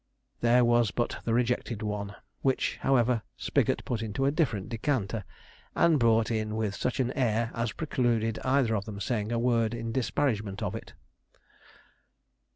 There 0.39 0.65
was 0.65 0.89
but 0.89 1.17
the 1.25 1.33
rejected 1.35 1.83
one, 1.83 2.15
which, 2.41 2.77
however, 2.77 3.21
Spigot 3.37 3.85
put 3.85 4.01
into 4.01 4.25
a 4.25 4.31
different 4.31 4.69
decanter, 4.69 5.23
and 5.75 5.99
brought 5.99 6.31
in 6.31 6.55
with 6.55 6.73
such 6.73 6.99
an 6.99 7.11
air 7.11 7.51
as 7.53 7.73
precluded 7.73 8.39
either 8.43 8.73
of 8.73 8.85
them 8.85 8.99
saying 8.99 9.31
a 9.31 9.37
word 9.37 9.75
in 9.75 9.91
disparagement 9.91 10.63
of 10.63 10.73
it. 10.73 10.93